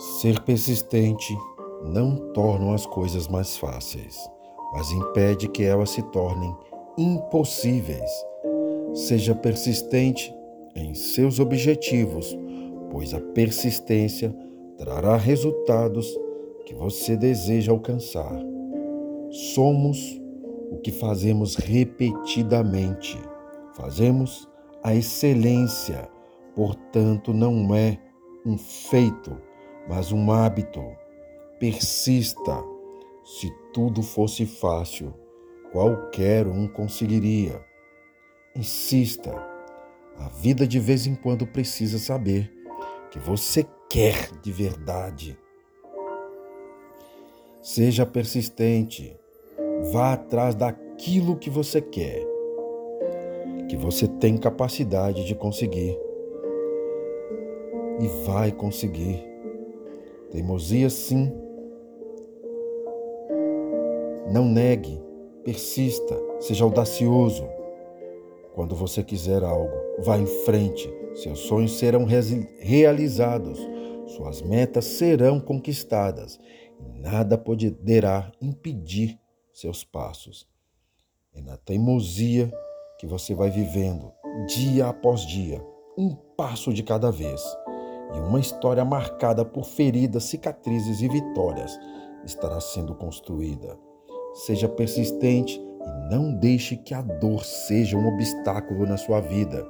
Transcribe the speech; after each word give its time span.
Ser 0.00 0.40
persistente 0.44 1.36
não 1.84 2.16
torna 2.32 2.74
as 2.74 2.86
coisas 2.86 3.28
mais 3.28 3.58
fáceis, 3.58 4.16
mas 4.72 4.90
impede 4.92 5.46
que 5.46 5.62
elas 5.62 5.90
se 5.90 6.02
tornem 6.04 6.56
impossíveis. 6.96 8.10
Seja 8.94 9.34
persistente 9.34 10.34
em 10.74 10.94
seus 10.94 11.38
objetivos, 11.38 12.34
pois 12.90 13.12
a 13.12 13.20
persistência 13.20 14.34
trará 14.78 15.18
resultados 15.18 16.18
que 16.64 16.74
você 16.74 17.14
deseja 17.14 17.70
alcançar. 17.70 18.38
Somos 19.54 20.18
o 20.70 20.78
que 20.78 20.92
fazemos 20.92 21.56
repetidamente. 21.56 23.18
Fazemos 23.74 24.48
a 24.82 24.94
excelência, 24.94 26.08
portanto, 26.56 27.34
não 27.34 27.74
é 27.74 27.98
um 28.46 28.56
feito 28.56 29.49
mas 29.90 30.12
um 30.12 30.30
hábito. 30.30 30.80
Persista. 31.58 32.64
Se 33.24 33.50
tudo 33.72 34.02
fosse 34.02 34.46
fácil, 34.46 35.12
qualquer 35.72 36.46
um 36.46 36.68
conseguiria. 36.68 37.60
Insista. 38.54 39.34
A 40.16 40.28
vida 40.28 40.64
de 40.64 40.78
vez 40.78 41.08
em 41.08 41.16
quando 41.16 41.44
precisa 41.44 41.98
saber 41.98 42.52
que 43.10 43.18
você 43.18 43.66
quer 43.88 44.30
de 44.40 44.52
verdade. 44.52 45.36
Seja 47.60 48.06
persistente. 48.06 49.18
Vá 49.92 50.12
atrás 50.12 50.54
daquilo 50.54 51.36
que 51.36 51.50
você 51.50 51.80
quer, 51.80 52.24
que 53.68 53.76
você 53.76 54.06
tem 54.06 54.36
capacidade 54.36 55.24
de 55.24 55.34
conseguir. 55.34 55.98
E 57.98 58.06
vai 58.24 58.52
conseguir. 58.52 59.29
Teimosia, 60.30 60.88
sim. 60.88 61.32
Não 64.32 64.44
negue, 64.44 65.00
persista, 65.44 66.16
seja 66.38 66.64
audacioso. 66.64 67.44
Quando 68.54 68.74
você 68.74 69.02
quiser 69.02 69.42
algo, 69.42 69.74
vá 69.98 70.18
em 70.18 70.26
frente. 70.26 70.92
Seus 71.14 71.40
sonhos 71.40 71.72
serão 71.78 72.04
realizados, 72.04 73.58
suas 74.06 74.40
metas 74.42 74.84
serão 74.84 75.40
conquistadas 75.40 76.38
e 76.78 77.00
nada 77.00 77.36
poderá 77.36 78.30
impedir 78.40 79.18
seus 79.52 79.82
passos. 79.82 80.48
É 81.34 81.40
na 81.40 81.56
teimosia 81.56 82.52
que 82.98 83.06
você 83.06 83.34
vai 83.34 83.50
vivendo, 83.50 84.12
dia 84.46 84.86
após 84.86 85.22
dia, 85.22 85.64
um 85.98 86.14
passo 86.14 86.72
de 86.72 86.82
cada 86.82 87.10
vez 87.10 87.42
e 88.14 88.18
uma 88.18 88.40
história 88.40 88.84
marcada 88.84 89.44
por 89.44 89.64
feridas, 89.64 90.24
cicatrizes 90.24 91.00
e 91.00 91.08
vitórias 91.08 91.78
estará 92.24 92.60
sendo 92.60 92.94
construída. 92.94 93.76
Seja 94.34 94.68
persistente 94.68 95.60
e 95.60 96.14
não 96.14 96.34
deixe 96.34 96.76
que 96.76 96.94
a 96.94 97.02
dor 97.02 97.44
seja 97.44 97.96
um 97.96 98.06
obstáculo 98.14 98.86
na 98.86 98.96
sua 98.96 99.20
vida. 99.20 99.66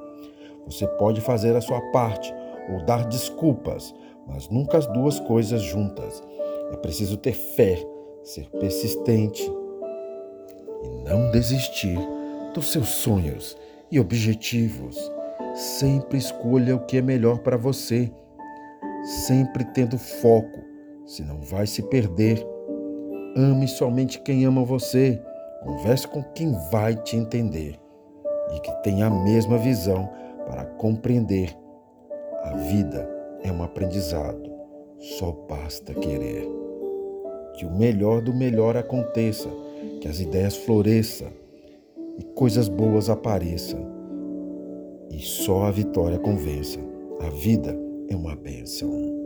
Você 0.67 0.87
pode 0.87 1.21
fazer 1.21 1.57
a 1.57 1.61
sua 1.61 1.81
parte 1.93 2.33
ou 2.71 2.85
dar 2.85 3.07
desculpas, 3.07 3.95
mas 4.27 4.49
nunca 4.49 4.79
as 4.79 4.87
duas 4.87 5.19
coisas 5.21 5.63
juntas. 5.63 6.23
É 6.73 6.77
preciso 6.77 7.17
ter 7.17 7.33
fé, 7.33 7.85
ser 8.23 8.49
persistente 8.51 9.43
e 10.83 10.89
não 11.05 11.31
desistir 11.31 11.99
dos 12.55 12.71
seus 12.71 12.89
sonhos 12.89 13.57
e 13.91 13.99
objetivos. 13.99 14.97
Sempre 15.55 16.19
escolha 16.19 16.77
o 16.77 16.87
que 16.87 16.99
é 16.99 17.03
melhor 17.03 17.39
para 17.39 17.57
você 17.57 18.13
sempre 19.05 19.65
tendo 19.65 19.99
foco, 19.99 20.61
senão 21.07 21.41
vai 21.41 21.67
se 21.67 21.83
perder. 21.83 22.47
Ame 23.37 23.69
somente 23.69 24.21
quem 24.21 24.45
ama 24.45 24.65
você, 24.65 25.21
converse 25.63 26.07
com 26.07 26.23
quem 26.35 26.53
vai 26.71 26.95
te 26.95 27.17
entender 27.17 27.79
e 28.55 28.61
que 28.61 28.73
tenha 28.83 29.07
a 29.07 29.11
mesma 29.11 29.59
visão 29.59 30.09
para 30.47 30.65
compreender. 30.65 31.57
A 32.43 32.55
vida 32.57 33.09
é 33.43 33.53
um 33.53 33.63
aprendizado, 33.63 34.51
só 34.99 35.33
basta 35.49 35.95
querer. 35.95 36.49
Que 37.55 37.67
o 37.67 37.71
melhor 37.71 38.23
do 38.23 38.35
melhor 38.35 38.77
aconteça, 38.77 39.49
que 40.01 40.09
as 40.09 40.21
ideias 40.21 40.57
floresçam 40.57 41.29
e 42.19 42.25
coisas 42.35 42.69
boas 42.69 43.09
apareçam. 43.09 43.87
E 45.11 45.19
só 45.21 45.65
a 45.65 45.71
vitória 45.71 46.19
convença. 46.19 46.79
A 47.21 47.29
vida 47.29 47.77
é 48.11 48.17
uma 48.17 48.35
bênção. 48.35 49.20